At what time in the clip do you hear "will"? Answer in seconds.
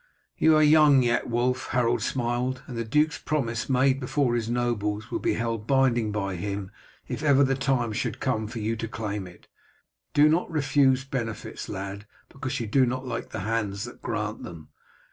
5.11-5.19